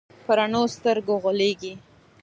[0.25, 1.73] په رڼو سترګو غولېږي.